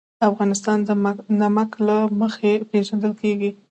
[0.29, 0.89] افغانستان د
[1.41, 3.49] نمک له مخې پېژندل کېږي.